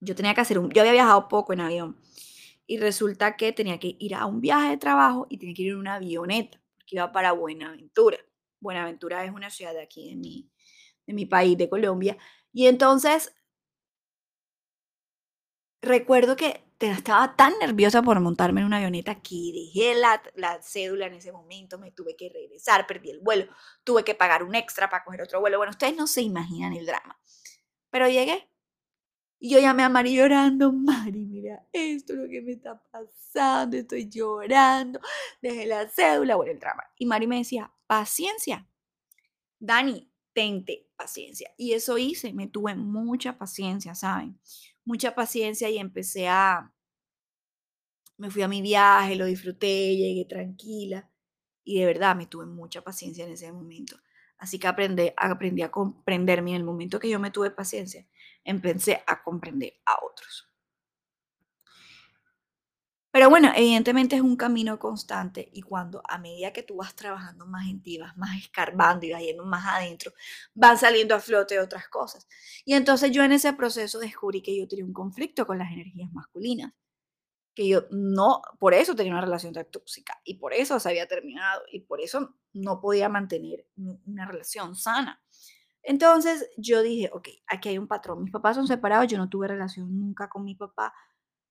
yo 0.00 0.14
tenía 0.14 0.34
que 0.34 0.40
hacer 0.40 0.58
un, 0.58 0.70
yo 0.70 0.82
había 0.82 0.92
viajado 0.92 1.28
poco 1.28 1.52
en 1.52 1.60
avión 1.60 2.00
y 2.66 2.78
resulta 2.78 3.36
que 3.36 3.52
tenía 3.52 3.78
que 3.78 3.96
ir 3.98 4.14
a 4.14 4.26
un 4.26 4.40
viaje 4.40 4.70
de 4.70 4.76
trabajo 4.76 5.26
y 5.28 5.38
tenía 5.38 5.54
que 5.54 5.62
ir 5.62 5.72
en 5.72 5.78
una 5.78 5.94
avioneta 5.96 6.62
porque 6.74 6.96
iba 6.96 7.12
para 7.12 7.32
Buenaventura. 7.32 8.18
Buenaventura 8.60 9.24
es 9.24 9.32
una 9.32 9.50
ciudad 9.50 9.72
de 9.72 9.82
aquí, 9.82 10.10
de 10.10 10.16
mi, 10.16 10.50
de 11.06 11.14
mi 11.14 11.26
país, 11.26 11.58
de 11.58 11.68
Colombia. 11.68 12.16
Y 12.52 12.66
entonces, 12.66 13.34
recuerdo 15.80 16.36
que 16.36 16.64
estaba 16.90 17.36
tan 17.36 17.54
nerviosa 17.60 18.02
por 18.02 18.18
montarme 18.20 18.60
en 18.60 18.66
una 18.66 18.78
avioneta 18.78 19.20
que 19.20 19.52
dejé 19.52 19.94
la, 19.94 20.22
la, 20.34 20.60
cédula 20.62 21.06
en 21.06 21.14
ese 21.14 21.32
momento, 21.32 21.78
me 21.78 21.90
tuve 21.92 22.16
que 22.16 22.28
regresar, 22.28 22.86
perdí 22.86 23.10
el 23.10 23.20
vuelo, 23.20 23.46
tuve 23.84 24.04
que 24.04 24.14
pagar 24.14 24.42
un 24.42 24.54
extra 24.54 24.88
para 24.88 25.04
coger 25.04 25.22
otro 25.22 25.40
vuelo. 25.40 25.58
Bueno, 25.58 25.70
ustedes 25.70 25.96
no 25.96 26.06
se 26.06 26.22
imaginan 26.22 26.72
el 26.72 26.86
drama. 26.86 27.18
Pero 27.90 28.08
llegué 28.08 28.48
y 29.38 29.50
yo 29.50 29.58
llamé 29.58 29.82
a 29.82 29.88
Mari 29.88 30.14
llorando, 30.14 30.72
Mari, 30.72 31.26
mira, 31.26 31.66
esto 31.72 32.12
es 32.12 32.18
lo 32.20 32.28
que 32.28 32.40
me 32.42 32.52
está 32.52 32.80
pasando, 32.90 33.76
estoy 33.76 34.08
llorando, 34.08 35.00
dejé 35.40 35.66
la 35.66 35.88
cédula, 35.88 36.36
bueno, 36.36 36.52
el 36.52 36.60
drama. 36.60 36.84
Y 36.96 37.06
Mari 37.06 37.26
me 37.26 37.38
decía, 37.38 37.72
paciencia, 37.88 38.68
Dani, 39.58 40.08
tente 40.32 40.88
paciencia. 40.96 41.50
Y 41.56 41.72
eso 41.72 41.98
hice, 41.98 42.32
me 42.32 42.46
tuve 42.46 42.74
mucha 42.76 43.36
paciencia, 43.36 43.94
¿saben? 43.94 44.38
Mucha 44.84 45.14
paciencia 45.14 45.68
y 45.70 45.78
empecé 45.78 46.28
a, 46.28 46.72
me 48.18 48.30
fui 48.30 48.42
a 48.42 48.48
mi 48.48 48.62
viaje, 48.62 49.16
lo 49.16 49.26
disfruté, 49.26 49.96
llegué 49.96 50.24
tranquila 50.28 51.10
y 51.64 51.80
de 51.80 51.86
verdad 51.86 52.16
me 52.16 52.26
tuve 52.26 52.46
mucha 52.46 52.82
paciencia 52.82 53.24
en 53.24 53.32
ese 53.32 53.52
momento. 53.52 53.96
Así 54.38 54.58
que 54.58 54.66
aprendí, 54.68 55.12
aprendí 55.16 55.62
a 55.62 55.70
comprenderme 55.70 56.50
en 56.50 56.56
el 56.58 56.64
momento 56.64 56.98
que 57.00 57.10
yo 57.10 57.20
me 57.20 57.30
tuve 57.30 57.50
paciencia, 57.50 58.06
empecé 58.44 59.02
a 59.06 59.22
comprender 59.22 59.74
a 59.86 59.96
otros. 60.04 60.51
Pero 63.12 63.28
bueno, 63.28 63.52
evidentemente 63.54 64.16
es 64.16 64.22
un 64.22 64.36
camino 64.36 64.78
constante 64.78 65.50
y 65.52 65.60
cuando 65.60 66.02
a 66.08 66.16
medida 66.16 66.52
que 66.52 66.62
tú 66.62 66.76
vas 66.76 66.94
trabajando 66.96 67.46
más 67.46 67.68
en 67.68 67.82
ti, 67.82 67.98
vas 67.98 68.16
más 68.16 68.38
escarbando 68.38 69.04
y 69.04 69.12
vas 69.12 69.20
yendo 69.22 69.44
más 69.44 69.66
adentro, 69.66 70.12
van 70.54 70.78
saliendo 70.78 71.14
a 71.14 71.20
flote 71.20 71.60
otras 71.60 71.88
cosas. 71.88 72.26
Y 72.64 72.72
entonces 72.72 73.10
yo 73.10 73.22
en 73.22 73.32
ese 73.32 73.52
proceso 73.52 73.98
descubrí 73.98 74.40
que 74.42 74.58
yo 74.58 74.66
tenía 74.66 74.86
un 74.86 74.94
conflicto 74.94 75.46
con 75.46 75.58
las 75.58 75.70
energías 75.70 76.10
masculinas, 76.12 76.72
que 77.54 77.68
yo 77.68 77.84
no, 77.90 78.40
por 78.58 78.74
eso 78.74 78.96
tenía 78.96 79.12
una 79.12 79.20
relación 79.20 79.52
tan 79.52 79.66
tóxica 79.70 80.18
y 80.24 80.36
por 80.36 80.54
eso 80.54 80.80
se 80.80 80.88
había 80.88 81.06
terminado 81.06 81.62
y 81.70 81.80
por 81.80 82.00
eso 82.00 82.34
no 82.54 82.80
podía 82.80 83.10
mantener 83.10 83.66
una 83.76 84.26
relación 84.26 84.74
sana. 84.74 85.22
Entonces 85.82 86.48
yo 86.56 86.80
dije, 86.82 87.10
ok, 87.12 87.28
aquí 87.48 87.70
hay 87.70 87.78
un 87.78 87.88
patrón. 87.88 88.22
Mis 88.22 88.32
papás 88.32 88.56
son 88.56 88.66
separados, 88.66 89.08
yo 89.08 89.18
no 89.18 89.28
tuve 89.28 89.48
relación 89.48 89.98
nunca 89.98 90.28
con 90.30 90.44
mi 90.44 90.54
papá 90.54 90.94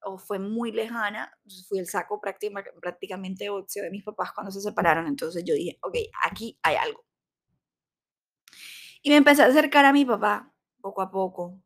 o 0.04 0.18
fue 0.18 0.40
muy 0.40 0.72
lejana, 0.72 1.38
fui 1.68 1.80
el 1.80 1.88
saco 1.88 2.20
prácticamente 2.22 3.46
de 3.46 3.50
de 3.84 3.92
mis 3.92 4.04
papás 4.04 4.32
cuando 4.34 4.52
se 4.52 4.62
separaron, 4.62 5.08
entonces 5.08 5.44
yo 5.46 5.54
dije, 5.54 5.78
ok, 5.82 5.96
aquí 6.24 6.58
hay 6.64 6.76
algo. 6.76 7.06
Y 9.02 9.10
me 9.10 9.18
empecé 9.18 9.44
a 9.44 9.48
acercar 9.48 9.86
a 9.86 9.94
mi 9.94 10.06
papá 10.06 10.54
poco 10.82 11.02
a 11.02 11.12
poco, 11.12 11.62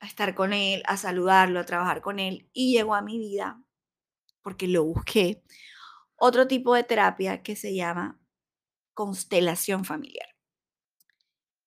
a 0.00 0.06
estar 0.06 0.34
con 0.34 0.52
él, 0.52 0.82
a 0.86 0.96
saludarlo, 0.96 1.60
a 1.60 1.66
trabajar 1.66 2.00
con 2.00 2.18
él, 2.18 2.48
y 2.52 2.72
llegó 2.72 2.94
a 2.94 3.02
mi 3.02 3.18
vida, 3.18 3.62
porque 4.42 4.68
lo 4.68 4.84
busqué, 4.84 5.42
otro 6.16 6.46
tipo 6.46 6.74
de 6.74 6.84
terapia 6.84 7.42
que 7.42 7.56
se 7.56 7.74
llama 7.74 8.20
constelación 8.94 9.84
familiar. 9.84 10.29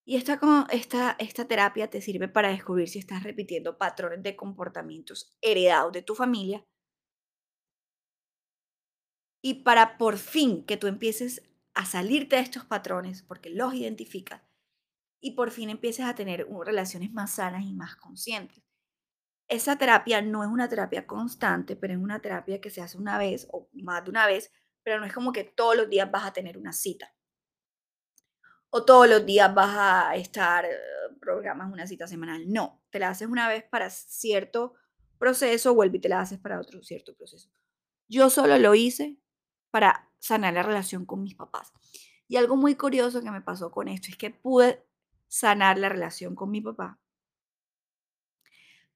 Y 0.05 0.17
esta, 0.17 0.39
esta, 0.71 1.15
esta 1.17 1.47
terapia 1.47 1.89
te 1.89 2.01
sirve 2.01 2.27
para 2.27 2.49
descubrir 2.49 2.89
si 2.89 2.99
estás 2.99 3.23
repitiendo 3.23 3.77
patrones 3.77 4.21
de 4.21 4.35
comportamientos 4.35 5.37
heredados 5.41 5.93
de 5.93 6.01
tu 6.01 6.13
familia 6.13 6.65
y 9.41 9.63
para 9.63 9.97
por 9.97 10.17
fin 10.17 10.65
que 10.65 10.77
tú 10.77 10.87
empieces 10.87 11.43
a 11.73 11.85
salirte 11.85 12.35
de 12.35 12.41
estos 12.41 12.65
patrones 12.65 13.23
porque 13.23 13.49
los 13.49 13.73
identificas 13.73 14.41
y 15.21 15.31
por 15.31 15.51
fin 15.51 15.69
empieces 15.69 16.05
a 16.05 16.15
tener 16.15 16.47
relaciones 16.65 17.13
más 17.13 17.35
sanas 17.35 17.63
y 17.63 17.73
más 17.73 17.95
conscientes. 17.95 18.61
Esa 19.49 19.77
terapia 19.77 20.21
no 20.21 20.43
es 20.43 20.49
una 20.49 20.67
terapia 20.67 21.05
constante, 21.07 21.75
pero 21.75 21.93
es 21.93 21.99
una 21.99 22.19
terapia 22.19 22.59
que 22.59 22.69
se 22.69 22.81
hace 22.81 22.97
una 22.97 23.17
vez 23.17 23.47
o 23.51 23.69
más 23.73 24.03
de 24.03 24.09
una 24.09 24.27
vez, 24.27 24.51
pero 24.83 24.99
no 24.99 25.05
es 25.05 25.13
como 25.13 25.31
que 25.31 25.43
todos 25.43 25.77
los 25.77 25.89
días 25.89 26.11
vas 26.11 26.25
a 26.25 26.33
tener 26.33 26.57
una 26.57 26.73
cita 26.73 27.13
o 28.73 28.83
todos 28.83 29.07
los 29.07 29.25
días 29.25 29.53
vas 29.53 29.75
a 29.77 30.15
estar, 30.15 30.65
eh, 30.65 30.71
programas 31.19 31.71
una 31.71 31.87
cita 31.87 32.07
semanal. 32.07 32.51
No, 32.51 32.81
te 32.89 32.99
la 32.99 33.09
haces 33.09 33.27
una 33.27 33.47
vez 33.47 33.63
para 33.63 33.89
cierto 33.89 34.73
proceso, 35.17 35.73
vuelve 35.73 35.97
y 35.97 36.01
te 36.01 36.09
la 36.09 36.21
haces 36.21 36.39
para 36.39 36.59
otro 36.59 36.81
cierto 36.83 37.15
proceso. 37.15 37.49
Yo 38.07 38.29
solo 38.29 38.57
lo 38.57 38.75
hice 38.75 39.17
para 39.71 40.09
sanar 40.19 40.53
la 40.53 40.63
relación 40.63 41.05
con 41.05 41.21
mis 41.21 41.35
papás. 41.35 41.71
Y 42.27 42.37
algo 42.37 42.55
muy 42.55 42.75
curioso 42.75 43.21
que 43.21 43.31
me 43.31 43.41
pasó 43.41 43.71
con 43.71 43.87
esto 43.87 44.09
es 44.09 44.17
que 44.17 44.31
pude 44.31 44.83
sanar 45.27 45.77
la 45.77 45.89
relación 45.89 46.35
con 46.35 46.51
mi 46.51 46.61
papá 46.61 46.99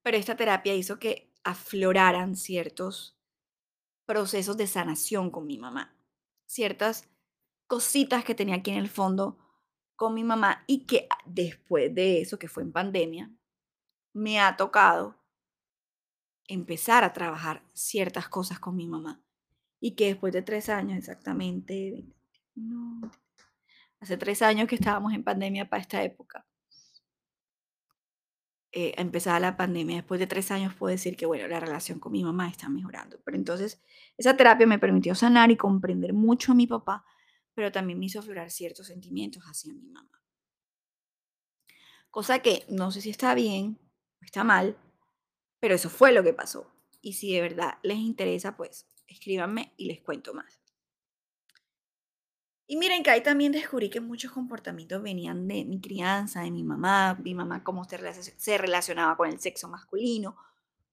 pero 0.08 0.16
esta 0.16 0.38
terapia 0.38 0.74
hizo 0.74 1.00
que 1.00 1.34
afloraran 1.44 2.38
ciertos 2.38 3.18
procesos 4.06 4.56
de 4.56 4.66
sanación 4.66 5.32
con 5.32 5.46
mi 5.46 5.58
mamá, 5.58 5.98
ciertas 6.46 7.10
cositas 7.68 8.24
que 8.24 8.34
tenía 8.34 8.56
aquí 8.56 8.72
en 8.72 8.78
el 8.78 8.88
fondo 8.88 9.38
con 9.98 10.14
mi 10.14 10.24
mamá 10.24 10.64
y 10.68 10.86
que 10.86 11.10
después 11.26 11.94
de 11.94 12.22
eso, 12.22 12.40
que 12.40 12.48
fue 12.48 12.64
en 12.64 12.72
pandemia, 12.72 13.30
me 14.14 14.40
ha 14.40 14.56
tocado 14.56 15.18
empezar 16.48 17.04
a 17.04 17.12
trabajar 17.12 17.64
ciertas 17.74 18.30
cosas 18.30 18.60
con 18.60 18.76
mi 18.76 18.88
mamá. 18.88 19.22
Y 19.80 19.96
que 19.96 20.06
después 20.06 20.34
de 20.34 20.42
tres 20.44 20.70
años 20.70 20.98
exactamente, 20.98 22.06
hace 24.00 24.18
tres 24.18 24.42
años 24.42 24.68
que 24.68 24.76
estábamos 24.76 25.14
en 25.14 25.24
pandemia 25.24 25.70
para 25.70 25.82
esta 25.82 26.02
época, 26.04 26.46
eh, 28.72 28.94
empezada 28.98 29.40
la 29.40 29.58
pandemia, 29.58 29.96
después 29.98 30.20
de 30.20 30.28
tres 30.28 30.52
años 30.52 30.74
puedo 30.76 30.92
decir 30.92 31.18
que, 31.18 31.26
bueno, 31.26 31.48
la 31.48 31.60
relación 31.60 32.00
con 32.00 32.12
mi 32.12 32.24
mamá 32.24 32.48
está 32.48 32.70
mejorando. 32.70 33.20
Pero 33.24 33.36
entonces, 33.36 33.82
esa 34.18 34.38
terapia 34.38 34.68
me 34.68 34.78
permitió 34.78 35.16
sanar 35.16 35.50
y 35.50 35.58
comprender 35.58 36.14
mucho 36.14 36.52
a 36.52 36.56
mi 36.56 36.68
papá, 36.68 37.04
pero 37.58 37.72
también 37.72 37.98
me 37.98 38.06
hizo 38.06 38.20
aflorar 38.20 38.52
ciertos 38.52 38.86
sentimientos 38.86 39.42
hacia 39.46 39.74
mi 39.74 39.82
mamá. 39.88 40.22
Cosa 42.12 42.38
que 42.38 42.64
no 42.70 42.92
sé 42.92 43.02
si 43.02 43.10
está 43.10 43.34
bien 43.34 43.80
o 44.22 44.26
está 44.26 44.44
mal, 44.44 44.78
pero 45.60 45.74
eso 45.74 45.90
fue 45.90 46.12
lo 46.12 46.22
que 46.22 46.34
pasó. 46.34 46.72
Y 47.02 47.14
si 47.14 47.34
de 47.34 47.42
verdad 47.42 47.80
les 47.82 47.98
interesa, 47.98 48.56
pues 48.56 48.86
escríbanme 49.08 49.74
y 49.76 49.88
les 49.88 50.02
cuento 50.02 50.36
más. 50.36 50.62
Y 52.68 52.78
miren 52.78 53.02
que 53.02 53.10
ahí 53.10 53.24
también 53.24 53.52
descubrí 53.52 53.90
que 53.90 54.02
muchos 54.02 54.32
comportamientos 54.32 55.02
venían 55.02 55.48
de 55.48 55.66
mi 55.66 55.82
crianza, 55.82 56.44
de 56.44 56.52
mi 56.52 56.64
mamá, 56.64 57.16
mi 57.16 57.34
mamá 57.34 57.64
cómo 57.64 57.86
se 57.86 58.58
relacionaba 58.60 59.18
con 59.18 59.30
el 59.30 59.40
sexo 59.40 59.68
masculino, 59.68 60.38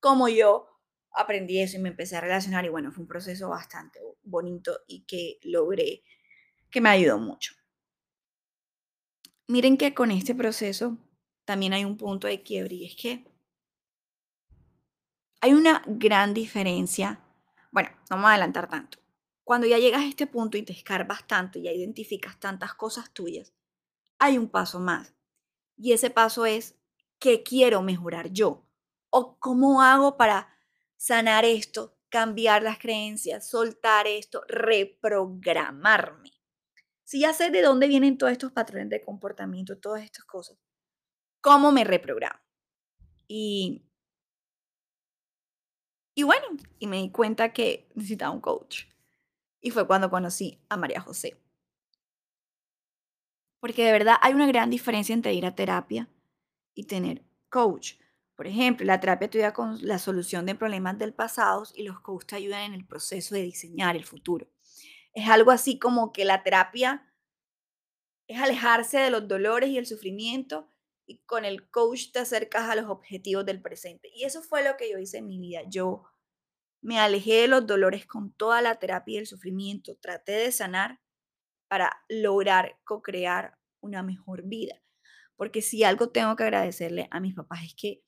cómo 0.01 0.31
yo 0.31 0.81
aprendí 1.13 1.61
eso 1.61 1.77
y 1.77 1.81
me 1.81 1.91
empecé 1.91 2.17
a 2.17 2.23
relacionar 2.23 2.65
y 2.65 2.71
bueno, 2.71 2.91
fue 2.91 3.03
un 3.03 3.09
proceso 3.09 3.51
bastante 3.51 4.01
bonito 4.23 4.79
y 4.87 5.05
que 5.05 5.39
logré, 5.43 6.03
que 6.75 6.81
me 6.81 6.89
ayudó 6.89 7.19
mucho. 7.19 7.55
Miren 9.47 9.77
que 9.77 9.95
con 9.95 10.11
este 10.11 10.35
proceso 10.35 10.99
también 11.45 11.73
hay 11.73 11.85
un 11.85 11.97
punto 11.97 12.27
de 12.27 12.43
quiebre 12.43 12.75
y 12.75 12.87
es 12.87 12.97
que 12.97 13.25
hay 15.41 15.55
una 15.55 15.85
gran 15.87 16.35
diferencia. 16.35 17.21
Bueno, 17.71 17.91
no 18.11 18.17
me 18.17 18.25
a 18.25 18.31
adelantar 18.31 18.69
tanto 18.69 18.99
cuando 19.45 19.69
ya 19.69 19.79
llegas 19.79 20.03
a 20.03 20.09
este 20.09 20.27
punto 20.27 20.57
y 20.57 20.63
te 20.65 20.73
escarbas 20.73 21.25
tanto 21.29 21.61
y 21.61 21.63
ya 21.63 21.71
identificas 21.71 22.41
tantas 22.41 22.75
cosas 22.75 23.13
tuyas, 23.13 23.53
hay 24.19 24.37
un 24.37 24.49
paso 24.49 24.81
más. 24.81 25.15
Y 25.77 25.93
ese 25.93 26.11
paso 26.11 26.47
es, 26.47 26.75
¿qué 27.21 27.45
quiero 27.45 27.83
mejorar 27.83 28.31
yo? 28.31 28.67
¿O 29.11 29.39
cómo 29.39 29.81
hago 29.81 30.17
para 30.17 30.49
sanar 30.97 31.45
esto, 31.45 31.97
cambiar 32.09 32.65
las 32.65 32.79
creencias, 32.79 33.49
soltar 33.49 34.09
esto, 34.09 34.43
reprogramarme? 34.49 36.34
Si 37.05 37.21
ya 37.21 37.33
sé 37.35 37.51
de 37.51 37.63
dónde 37.63 37.87
vienen 37.87 38.17
todos 38.19 38.33
estos 38.33 38.53
patrones 38.53 38.89
de 38.89 39.03
comportamiento, 39.03 39.79
todas 39.79 40.03
estas 40.03 40.25
cosas, 40.25 40.57
¿cómo 41.41 41.73
me 41.73 41.85
reprogramo? 41.85 42.41
Y, 43.29 43.83
bueno, 46.25 46.47
y 46.79 46.87
me 46.87 46.99
di 46.99 47.11
cuenta 47.11 47.53
que 47.53 47.89
necesitaba 47.95 48.33
un 48.33 48.41
coach. 48.41 48.85
Y 49.61 49.71
fue 49.71 49.87
cuando 49.87 50.11
conocí 50.11 50.61
a 50.69 50.77
María 50.77 51.01
José. 51.01 51.37
Porque 53.61 53.85
de 53.85 53.93
verdad 53.93 54.17
hay 54.21 54.35
una 54.35 54.47
gran 54.47 54.71
diferencia 54.71 55.15
entre 55.15 55.35
ir 55.35 55.47
a 55.47 55.55
terapia 55.55 56.09
y 56.75 56.85
tener 56.85 57.25
coach. 57.51 57.95
Por 58.37 58.47
ejemplo, 58.47 58.87
la 58.87 59.01
terapia 59.01 59.29
te 59.31 59.39
ayuda 59.39 59.53
con 59.55 59.79
la 59.87 59.99
solución 59.99 60.47
de 60.47 60.55
problemas 60.55 60.99
del 60.99 61.15
pasado 61.15 61.65
y 61.75 61.85
los 61.85 62.01
coaches 62.01 62.27
te 62.29 62.37
ayudan 62.37 62.63
en 62.63 62.75
el 62.75 62.87
proceso 62.87 63.35
de 63.35 63.43
diseñar 63.43 63.97
el 63.97 64.05
futuro. 64.05 64.49
Es 65.15 65.29
algo 65.29 65.51
así 65.51 65.79
como 65.79 66.13
que 66.13 66.25
la 66.25 66.43
terapia 66.43 67.15
es 68.29 68.41
alejarse 68.41 68.99
de 68.99 69.11
los 69.11 69.29
dolores 69.29 69.71
y 69.71 69.79
el 69.79 69.87
sufrimiento 69.87 70.71
y 71.07 71.19
con 71.27 71.45
el 71.45 71.71
coach 71.71 72.13
te 72.13 72.21
acercas 72.21 72.69
a 72.69 72.75
los 72.75 72.87
objetivos 72.87 73.45
del 73.45 73.61
presente. 73.61 74.11
Y 74.15 74.25
eso 74.25 74.43
fue 74.43 74.65
lo 74.65 74.77
que 74.77 74.91
yo 74.91 74.99
hice 74.99 75.19
en 75.19 75.27
mi 75.27 75.39
vida. 75.39 75.63
Yo 75.69 76.05
me 76.81 76.99
alejé 76.99 77.43
de 77.43 77.49
los 77.49 77.67
dolores 77.67 78.07
con 78.07 78.33
toda 78.33 78.61
la 78.63 78.79
terapia 78.79 79.15
y 79.15 79.19
el 79.19 79.27
sufrimiento. 79.27 79.97
Traté 79.97 80.33
de 80.33 80.53
sanar 80.53 81.01
para 81.69 82.05
lograr 82.09 82.79
co-crear 82.85 83.59
una 83.81 84.03
mejor 84.03 84.43
vida. 84.45 84.83
Porque 85.37 85.63
si 85.63 85.85
algo 85.85 86.11
tengo 86.11 86.37
que 86.37 86.45
agradecerle 86.45 87.09
a 87.11 87.21
mis 87.21 87.35
papás 87.35 87.65
es 87.65 87.75
que 87.75 88.05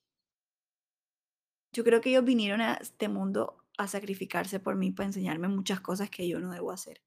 yo 1.73 1.85
creo 1.85 2.01
que 2.01 2.11
ellos 2.11 2.25
vinieron 2.25 2.61
a 2.61 2.75
este 2.75 3.09
mundo 3.09 3.65
a 3.78 3.88
sacrificarse 3.88 4.61
por 4.61 4.76
mí 4.76 4.90
para 4.92 5.09
enseñarme 5.09 5.49
muchas 5.49 5.80
cosas 5.80 6.11
que 6.11 6.28
yo 6.28 6.40
no 6.40 6.50
debo 6.52 6.73
hacer. 6.73 7.02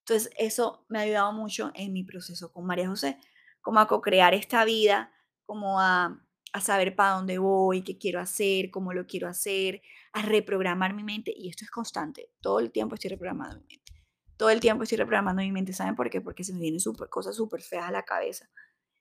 Entonces, 0.00 0.30
eso 0.36 0.84
me 0.88 0.98
ha 0.98 1.02
ayudado 1.02 1.32
mucho 1.32 1.70
en 1.74 1.92
mi 1.92 2.04
proceso 2.04 2.52
con 2.52 2.66
María 2.66 2.88
José, 2.88 3.18
como 3.60 3.80
a 3.80 3.86
co-crear 3.86 4.34
esta 4.34 4.64
vida, 4.64 5.12
como 5.44 5.80
a 5.80 6.22
a 6.52 6.60
saber 6.60 6.94
para 6.94 7.12
dónde 7.12 7.38
voy, 7.38 7.82
qué 7.82 7.96
quiero 7.98 8.20
hacer, 8.20 8.70
cómo 8.70 8.92
lo 8.92 9.06
quiero 9.06 9.26
hacer, 9.26 9.80
a 10.12 10.22
reprogramar 10.22 10.94
mi 10.94 11.02
mente. 11.02 11.32
Y 11.34 11.48
esto 11.48 11.64
es 11.64 11.70
constante. 11.70 12.30
Todo 12.40 12.60
el 12.60 12.70
tiempo 12.70 12.94
estoy 12.94 13.10
reprogramando 13.10 13.56
mi 13.56 13.66
mente. 13.66 13.92
Todo 14.36 14.50
el 14.50 14.60
tiempo 14.60 14.82
estoy 14.82 14.98
reprogramando 14.98 15.42
mi 15.42 15.52
mente. 15.52 15.72
¿Saben 15.72 15.96
por 15.96 16.10
qué? 16.10 16.20
Porque 16.20 16.44
se 16.44 16.52
me 16.52 16.60
vienen 16.60 16.80
super, 16.80 17.08
cosas 17.08 17.36
súper 17.36 17.62
feas 17.62 17.86
a 17.86 17.90
la 17.90 18.02
cabeza. 18.02 18.50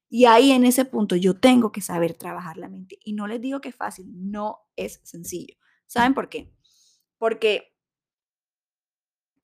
Y 0.09 0.25
ahí 0.25 0.51
en 0.51 0.65
ese 0.65 0.85
punto 0.85 1.15
yo 1.15 1.39
tengo 1.39 1.71
que 1.71 1.81
saber 1.81 2.13
trabajar 2.13 2.57
la 2.57 2.69
mente. 2.69 2.97
Y 3.03 3.13
no 3.13 3.27
les 3.27 3.41
digo 3.41 3.59
que 3.59 3.69
es 3.69 3.75
fácil, 3.75 4.07
no 4.13 4.59
es 4.75 5.01
sencillo. 5.03 5.55
¿Saben 5.87 6.13
por 6.13 6.29
qué? 6.29 6.53
Porque 7.21 7.71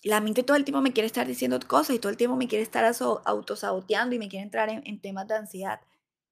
la 0.01 0.19
mente 0.19 0.41
todo 0.41 0.57
el 0.57 0.65
tiempo 0.65 0.81
me 0.81 0.93
quiere 0.93 1.05
estar 1.05 1.27
diciendo 1.27 1.59
cosas 1.59 1.95
y 1.95 1.99
todo 1.99 2.09
el 2.09 2.17
tiempo 2.17 2.35
me 2.35 2.47
quiere 2.47 2.63
estar 2.63 2.83
autosaboteando 3.23 4.15
y 4.15 4.17
me 4.17 4.29
quiere 4.29 4.45
entrar 4.45 4.69
en, 4.69 4.99
temas 4.99 5.27
de 5.27 5.35
ansiedad. 5.35 5.81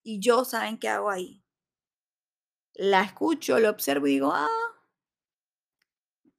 Y 0.01 0.19
yo, 0.19 0.43
¿saben 0.43 0.79
qué 0.79 0.89
hago 0.89 1.07
ahí? 1.11 1.43
la 2.73 3.03
escucho, 3.03 3.59
lo 3.59 3.69
observo 3.69 4.07
y 4.07 4.13
digo, 4.13 4.31
ah, 4.33 4.49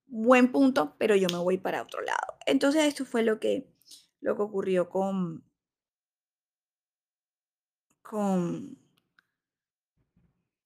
buen 0.07 0.51
punto, 0.51 0.97
pero 0.99 1.15
yo 1.15 1.29
me 1.29 1.39
voy 1.39 1.57
para 1.57 1.83
otro 1.83 2.01
lado. 2.03 2.39
Entonces 2.45 2.83
esto 2.85 3.05
fue 3.05 3.23
lo 3.23 3.39
que, 3.39 3.73
lo 4.21 4.35
que 4.35 4.43
ocurrió 4.43 4.89
con, 4.89 5.45
con, 8.03 8.77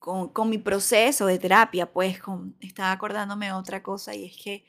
con, 0.00 0.48
mi 0.48 0.58
proceso 0.58 1.26
de 1.26 1.38
terapia, 1.38 1.92
pues 1.92 2.20
con, 2.20 2.56
estaba 2.60 2.90
acordándome 2.90 3.52
otra 3.52 3.82
cosa 3.82 4.14
y 4.14 4.24
es 4.24 4.36
que 4.42 4.64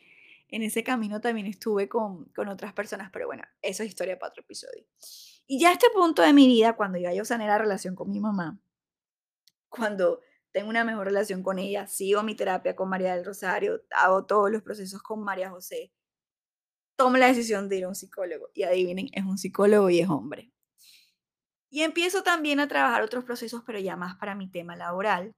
en 0.50 0.62
ese 0.62 0.84
camino 0.84 1.22
también 1.22 1.48
estuve 1.48 1.88
con, 1.88 2.26
con 2.36 2.50
otras 2.50 2.74
personas, 2.74 3.10
pero 3.12 3.28
bueno, 3.28 3.44
eso 3.62 3.82
es 3.84 3.90
historia 3.90 4.20
para 4.20 4.32
otro 4.32 4.44
episodio. 4.44 4.86
Y 5.48 5.60
ya 5.60 5.70
a 5.70 5.74
este 5.74 5.88
punto 5.94 6.22
de 6.22 6.34
mi 6.34 6.48
vida, 6.48 6.76
cuando 6.76 6.98
ya 6.98 7.14
yo 7.14 7.24
sané 7.24 7.48
la 7.48 7.58
relación 7.58 7.96
con 7.96 8.12
mi 8.12 8.20
mamá, 8.20 8.60
cuando 9.70 10.20
tengo 10.52 10.70
una 10.70 10.84
mejor 10.84 11.08
relación 11.08 11.42
con 11.44 11.60
ella, 11.60 11.88
sigo 11.88 12.24
mi 12.24 12.36
terapia 12.36 12.76
con 12.76 12.90
María 12.90 13.16
del 13.16 13.24
Rosario, 13.24 13.82
hago 13.92 14.26
todos 14.26 14.52
los 14.52 14.62
procesos 14.62 15.02
con 15.02 15.24
María 15.24 15.50
José, 15.50 15.94
tomo 16.98 17.16
la 17.16 17.28
decisión 17.28 17.70
de 17.70 17.78
ir 17.78 17.86
a 17.86 17.88
un 17.88 17.96
psicólogo 17.96 18.50
y 18.54 18.64
adivinen, 18.64 19.08
es 19.14 19.24
un 19.24 19.38
psicólogo 19.38 19.90
y 19.90 20.02
es 20.02 20.10
hombre. 20.10 20.52
Y 21.72 21.84
empiezo 21.84 22.22
también 22.22 22.60
a 22.60 22.68
trabajar 22.68 23.02
otros 23.02 23.24
procesos, 23.24 23.64
pero 23.66 23.80
ya 23.80 23.96
más 23.96 24.16
para 24.16 24.36
mi 24.36 24.48
tema 24.48 24.76
laboral. 24.76 25.34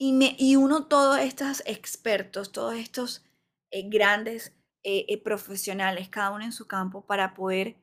Y, 0.00 0.54
uno 0.56 0.86
todos 0.86 1.18
estos 1.18 1.62
expertos, 1.66 2.52
todos 2.52 2.74
estos 2.74 3.24
eh, 3.70 3.88
grandes 3.88 4.52
eh, 4.84 5.06
eh, 5.08 5.20
profesionales, 5.20 6.08
cada 6.08 6.30
uno 6.30 6.44
en 6.44 6.52
su 6.52 6.68
campo, 6.68 7.04
para 7.04 7.34
poder 7.34 7.76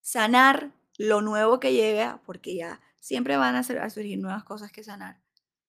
sanar 0.00 0.72
lo 0.98 1.20
nuevo 1.22 1.58
que 1.58 1.72
llega, 1.72 2.22
porque 2.26 2.54
ya 2.54 2.80
siempre 3.00 3.36
van 3.38 3.56
a, 3.56 3.62
surgir 3.62 4.18
nuevas 4.18 4.44
cosas 4.44 4.70
que 4.70 4.84
sanar. 4.84 5.20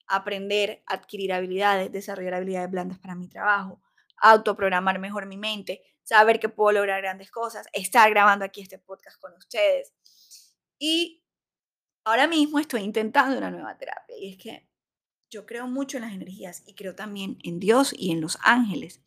Aprender, 0.05 0.83
adquirir 0.85 1.33
habilidades, 1.33 1.91
desarrollar 1.91 2.35
habilidades 2.35 2.69
blandas 2.69 2.99
para 2.99 3.15
mi 3.15 3.29
trabajo, 3.29 3.81
autoprogramar 4.17 4.99
mejor 4.99 5.25
mi 5.27 5.37
mente, 5.37 5.81
saber 6.09 6.39
que 6.39 6.49
puedo 6.49 6.71
lograr 6.71 7.03
grandes 7.03 7.29
cosas, 7.29 7.67
estar 7.71 8.09
grabando 8.09 8.43
aquí 8.43 8.61
este 8.61 8.79
podcast 8.79 9.21
con 9.21 9.31
ustedes. 9.33 9.93
Y 10.79 11.23
ahora 12.03 12.25
mismo 12.25 12.57
estoy 12.57 12.81
intentando 12.81 13.37
una 13.37 13.51
nueva 13.51 13.77
terapia 13.77 14.17
y 14.17 14.31
es 14.31 14.37
que 14.37 14.67
yo 15.29 15.45
creo 15.45 15.67
mucho 15.67 15.97
en 15.97 16.03
las 16.05 16.13
energías 16.13 16.63
y 16.65 16.73
creo 16.73 16.95
también 16.95 17.37
en 17.43 17.59
Dios 17.59 17.93
y 17.95 18.09
en 18.11 18.21
los 18.21 18.39
ángeles. 18.41 19.03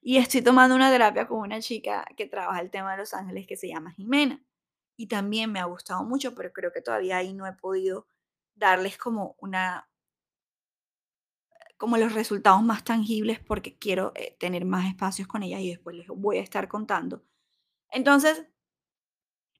Y 0.00 0.18
estoy 0.18 0.42
tomando 0.42 0.76
una 0.76 0.92
terapia 0.92 1.26
con 1.26 1.40
una 1.40 1.60
chica 1.60 2.06
que 2.16 2.26
trabaja 2.26 2.60
el 2.60 2.70
tema 2.70 2.92
de 2.92 2.98
los 2.98 3.14
ángeles 3.14 3.48
que 3.48 3.56
se 3.56 3.66
llama 3.66 3.90
Jimena 3.90 4.40
y 4.96 5.08
también 5.08 5.50
me 5.50 5.58
ha 5.58 5.64
gustado 5.64 6.04
mucho, 6.04 6.36
pero 6.36 6.52
creo 6.52 6.72
que 6.72 6.82
todavía 6.82 7.16
ahí 7.16 7.32
no 7.32 7.48
he 7.48 7.52
podido 7.54 8.06
darles 8.54 8.96
como 8.96 9.34
una 9.40 9.90
como 11.82 11.96
los 11.96 12.12
resultados 12.12 12.62
más 12.62 12.84
tangibles 12.84 13.40
porque 13.40 13.76
quiero 13.76 14.12
eh, 14.14 14.36
tener 14.38 14.64
más 14.64 14.86
espacios 14.86 15.26
con 15.26 15.42
ellas 15.42 15.62
y 15.62 15.70
después 15.70 15.96
les 15.96 16.06
voy 16.06 16.36
a 16.36 16.40
estar 16.40 16.68
contando. 16.68 17.24
Entonces, 17.90 18.46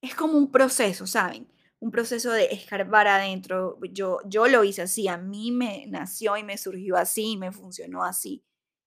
es 0.01 0.15
como 0.15 0.39
un 0.39 0.53
proceso, 0.53 1.05
¿saben? 1.05 1.53
un 1.81 1.91
proceso 1.91 2.31
de 2.31 2.45
escarbar 2.53 3.09
adentro. 3.09 3.77
Yo, 3.91 4.21
yo 4.25 4.47
lo 4.47 4.63
hice 4.63 4.83
así, 4.83 5.09
a 5.09 5.17
mí 5.17 5.51
me 5.51 5.85
nació 5.89 6.37
y 6.37 6.45
me 6.45 6.57
surgió 6.57 6.97
así, 6.97 7.37
me 7.37 7.51
funcionó 7.51 8.05
así. 8.05 8.45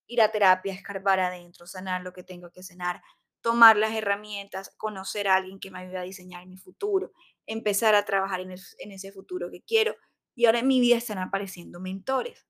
Ir 0.07 0.21
a 0.21 0.31
terapia, 0.31 0.73
escarbar 0.73 1.19
adentro, 1.19 1.67
sanar 1.67 2.03
lo 2.03 2.13
que 2.13 2.23
tengo 2.23 2.53
que 2.53 2.63
sanar, 2.63 3.01
tomar 3.41 3.75
las 3.75 3.91
herramientas, 3.91 4.73
conocer 4.77 5.27
a 5.27 5.35
alguien 5.35 5.59
que 5.59 5.71
me 5.71 5.79
ayude 5.79 5.97
a 5.97 6.03
diseñar 6.03 6.47
mi 6.47 6.55
futuro, 6.55 7.11
empezar 7.45 7.95
a 7.95 8.05
trabajar 8.05 8.39
en, 8.39 8.51
en 8.51 8.91
ese 8.93 9.11
futuro 9.11 9.51
que 9.51 9.61
quiero. 9.61 9.93
Y 10.33 10.45
ahora 10.45 10.59
en 10.59 10.67
mi 10.67 10.79
vida 10.79 10.95
están 10.95 11.17
apareciendo 11.17 11.81
mentores. 11.81 12.47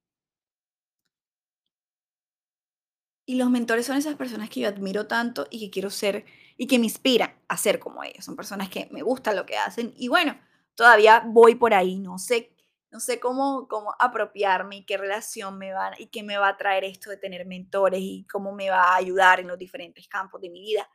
Y 3.25 3.35
los 3.35 3.49
mentores 3.49 3.85
son 3.87 3.97
esas 3.97 4.15
personas 4.15 4.49
que 4.49 4.61
yo 4.61 4.69
admiro 4.69 5.07
tanto 5.07 5.47
y 5.49 5.59
que 5.59 5.71
quiero 5.71 5.89
ser 5.89 6.25
y 6.57 6.67
que 6.67 6.77
me 6.79 6.85
inspiran 6.85 7.33
a 7.47 7.57
ser 7.57 7.79
como 7.79 8.03
ellos. 8.03 8.23
Son 8.23 8.35
personas 8.35 8.69
que 8.69 8.87
me 8.91 9.01
gusta 9.01 9.33
lo 9.33 9.45
que 9.45 9.57
hacen 9.57 9.93
y 9.97 10.07
bueno, 10.07 10.39
todavía 10.75 11.23
voy 11.25 11.55
por 11.55 11.73
ahí, 11.73 11.99
no 11.99 12.19
sé, 12.19 12.55
no 12.91 12.99
sé 12.99 13.19
cómo, 13.19 13.67
cómo 13.67 13.93
apropiarme 13.99 14.77
y 14.77 14.85
qué 14.85 14.97
relación 14.97 15.57
me 15.57 15.73
va 15.73 15.91
y 15.97 16.07
qué 16.07 16.23
me 16.23 16.37
va 16.37 16.49
a 16.49 16.57
traer 16.57 16.83
esto 16.83 17.09
de 17.09 17.17
tener 17.17 17.45
mentores 17.45 17.99
y 18.01 18.25
cómo 18.31 18.53
me 18.53 18.69
va 18.69 18.83
a 18.93 18.95
ayudar 18.95 19.39
en 19.39 19.47
los 19.47 19.57
diferentes 19.57 20.07
campos 20.07 20.39
de 20.41 20.49
mi 20.49 20.61
vida. 20.61 20.87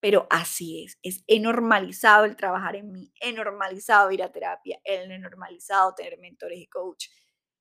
Pero 0.00 0.28
así 0.30 0.84
es, 0.84 0.98
es 1.02 1.40
normalizado 1.40 2.24
el 2.24 2.36
trabajar 2.36 2.76
en 2.76 2.92
mí, 2.92 3.12
he 3.20 3.32
normalizado 3.32 4.12
ir 4.12 4.22
a 4.22 4.30
terapia, 4.30 4.80
he 4.84 5.06
normalizado 5.18 5.94
tener 5.94 6.18
mentores 6.18 6.60
y 6.60 6.68
coach. 6.68 7.06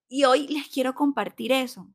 Y 0.07 0.23
hoy 0.23 0.47
les 0.47 0.67
quiero 0.69 0.93
compartir 0.93 1.51
eso, 1.51 1.89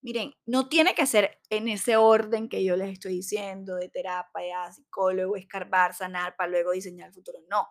Miren, 0.00 0.32
no 0.46 0.68
tiene 0.68 0.94
que 0.94 1.06
ser 1.06 1.40
en 1.50 1.68
ese 1.68 1.96
orden 1.96 2.48
que 2.48 2.62
yo 2.64 2.76
les 2.76 2.92
estoy 2.92 3.14
diciendo, 3.14 3.74
de 3.74 3.88
terapia, 3.88 4.70
psicólogo, 4.72 5.36
escarbar, 5.36 5.92
sanar, 5.92 6.36
para 6.36 6.50
luego 6.50 6.72
diseñar 6.72 7.08
el 7.08 7.14
futuro. 7.14 7.40
No, 7.50 7.66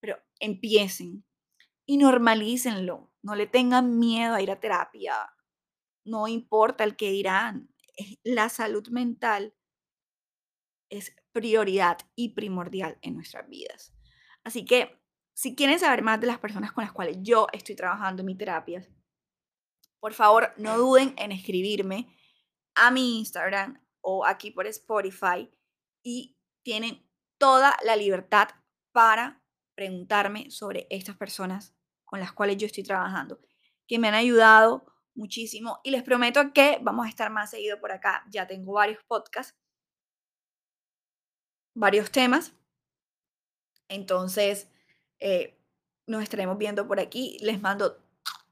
pero 0.00 0.18
empiecen 0.38 1.24
y 1.86 1.96
normalícenlo. 1.96 3.10
No 3.22 3.34
le 3.34 3.46
tengan 3.46 3.98
miedo 3.98 4.34
a 4.34 4.42
ir 4.42 4.50
a 4.50 4.60
terapia. 4.60 5.14
No 6.04 6.28
importa 6.28 6.84
el 6.84 6.96
que 6.96 7.10
dirán. 7.10 7.68
La 8.24 8.48
salud 8.48 8.88
mental 8.88 9.54
es 10.88 11.14
prioridad 11.32 11.98
y 12.14 12.30
primordial 12.30 12.98
en 13.02 13.14
nuestras 13.14 13.48
vidas. 13.48 13.92
Así 14.44 14.64
que, 14.64 14.98
si 15.34 15.54
quieren 15.54 15.78
saber 15.78 16.02
más 16.02 16.20
de 16.20 16.26
las 16.26 16.38
personas 16.38 16.72
con 16.72 16.84
las 16.84 16.92
cuales 16.92 17.18
yo 17.20 17.46
estoy 17.52 17.76
trabajando 17.76 18.22
en 18.22 18.26
mi 18.26 18.36
terapia, 18.36 18.86
por 20.00 20.14
favor, 20.14 20.52
no 20.56 20.78
duden 20.78 21.14
en 21.18 21.32
escribirme 21.32 22.16
a 22.74 22.90
mi 22.90 23.18
Instagram 23.18 23.80
o 24.00 24.24
aquí 24.24 24.50
por 24.50 24.66
Spotify 24.66 25.50
y 26.02 26.36
tienen 26.62 27.06
toda 27.38 27.76
la 27.84 27.96
libertad 27.96 28.48
para 28.92 29.42
preguntarme 29.74 30.50
sobre 30.50 30.86
estas 30.90 31.16
personas 31.16 31.74
con 32.04 32.20
las 32.20 32.32
cuales 32.32 32.56
yo 32.56 32.66
estoy 32.66 32.82
trabajando, 32.82 33.40
que 33.86 33.98
me 33.98 34.08
han 34.08 34.14
ayudado 34.14 34.84
muchísimo 35.14 35.80
y 35.84 35.90
les 35.90 36.02
prometo 36.02 36.52
que 36.52 36.78
vamos 36.82 37.06
a 37.06 37.08
estar 37.08 37.30
más 37.30 37.50
seguido 37.50 37.80
por 37.80 37.92
acá. 37.92 38.24
Ya 38.30 38.46
tengo 38.46 38.72
varios 38.72 39.02
podcasts, 39.04 39.56
varios 41.74 42.10
temas. 42.10 42.52
Entonces, 43.88 44.68
eh, 45.18 45.58
nos 46.06 46.22
estaremos 46.22 46.58
viendo 46.58 46.86
por 46.86 47.00
aquí. 47.00 47.38
Les 47.40 47.60
mando 47.60 48.02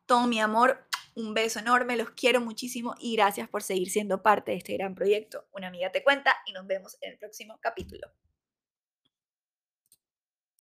todo 0.06 0.26
mi 0.26 0.40
amor, 0.40 0.87
un 1.18 1.34
beso 1.34 1.58
enorme, 1.58 1.96
los 1.96 2.10
quiero 2.10 2.40
muchísimo 2.40 2.94
y 3.00 3.16
gracias 3.16 3.48
por 3.48 3.62
seguir 3.62 3.90
siendo 3.90 4.22
parte 4.22 4.52
de 4.52 4.58
este 4.58 4.74
gran 4.74 4.94
proyecto. 4.94 5.46
Una 5.52 5.66
amiga 5.66 5.90
te 5.90 6.04
cuenta 6.04 6.32
y 6.46 6.52
nos 6.52 6.66
vemos 6.66 6.96
en 7.00 7.12
el 7.12 7.18
próximo 7.18 7.58
capítulo. 7.60 8.08